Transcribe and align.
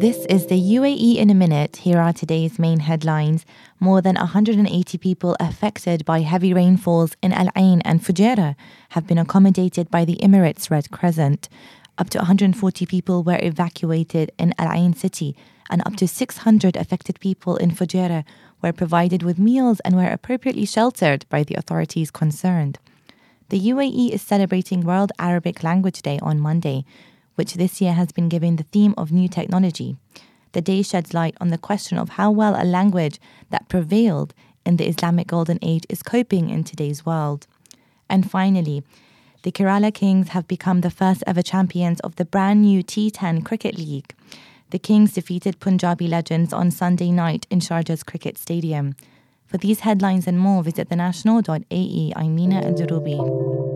This 0.00 0.26
is 0.26 0.46
the 0.46 0.54
UAE 0.54 1.16
in 1.16 1.28
a 1.28 1.34
minute. 1.34 1.78
Here 1.78 1.98
are 1.98 2.12
today's 2.12 2.56
main 2.56 2.78
headlines. 2.78 3.44
More 3.80 4.00
than 4.00 4.14
180 4.14 4.96
people 4.98 5.36
affected 5.40 6.04
by 6.04 6.20
heavy 6.20 6.54
rainfalls 6.54 7.16
in 7.20 7.32
Al 7.32 7.48
Ain 7.56 7.80
and 7.80 8.00
Fujairah 8.00 8.54
have 8.90 9.08
been 9.08 9.18
accommodated 9.18 9.90
by 9.90 10.04
the 10.04 10.14
Emirates 10.22 10.70
Red 10.70 10.92
Crescent. 10.92 11.48
Up 11.98 12.10
to 12.10 12.18
140 12.18 12.86
people 12.86 13.24
were 13.24 13.40
evacuated 13.42 14.30
in 14.38 14.54
Al 14.56 14.72
Ain 14.72 14.94
city, 14.94 15.34
and 15.68 15.82
up 15.84 15.96
to 15.96 16.06
600 16.06 16.76
affected 16.76 17.18
people 17.18 17.56
in 17.56 17.72
Fujairah 17.72 18.22
were 18.62 18.72
provided 18.72 19.24
with 19.24 19.36
meals 19.40 19.80
and 19.80 19.96
were 19.96 20.12
appropriately 20.12 20.64
sheltered 20.64 21.26
by 21.28 21.42
the 21.42 21.56
authorities 21.56 22.12
concerned. 22.12 22.78
The 23.48 23.58
UAE 23.58 24.10
is 24.10 24.22
celebrating 24.22 24.82
World 24.82 25.10
Arabic 25.18 25.64
Language 25.64 26.02
Day 26.02 26.20
on 26.22 26.38
Monday 26.38 26.84
which 27.38 27.54
this 27.54 27.80
year 27.80 27.92
has 27.92 28.10
been 28.10 28.28
given 28.28 28.56
the 28.56 28.64
theme 28.64 28.94
of 28.98 29.12
new 29.12 29.28
technology. 29.28 29.96
The 30.52 30.60
day 30.60 30.82
sheds 30.82 31.14
light 31.14 31.36
on 31.40 31.48
the 31.48 31.56
question 31.56 31.96
of 31.96 32.10
how 32.10 32.32
well 32.32 32.60
a 32.60 32.64
language 32.64 33.20
that 33.50 33.68
prevailed 33.68 34.34
in 34.66 34.76
the 34.76 34.88
Islamic 34.88 35.28
Golden 35.28 35.60
Age 35.62 35.84
is 35.88 36.02
coping 36.02 36.50
in 36.50 36.64
today's 36.64 37.06
world. 37.06 37.46
And 38.10 38.28
finally, 38.28 38.82
the 39.44 39.52
Kerala 39.52 39.94
Kings 39.94 40.30
have 40.30 40.48
become 40.48 40.80
the 40.80 40.90
first 40.90 41.22
ever 41.28 41.42
champions 41.42 42.00
of 42.00 42.16
the 42.16 42.24
brand 42.24 42.62
new 42.62 42.82
T10 42.82 43.44
Cricket 43.44 43.78
League. 43.78 44.14
The 44.70 44.80
Kings 44.80 45.12
defeated 45.12 45.60
Punjabi 45.60 46.08
Legends 46.08 46.52
on 46.52 46.72
Sunday 46.72 47.12
night 47.12 47.46
in 47.50 47.60
Sharjah's 47.60 48.02
Cricket 48.02 48.36
Stadium. 48.36 48.96
For 49.46 49.58
these 49.58 49.80
headlines 49.80 50.26
and 50.26 50.40
more, 50.40 50.64
visit 50.64 50.88
thenational.ae. 50.88 52.12
I'm 52.16 52.34
Mina 52.34 52.62
Al 52.62 53.67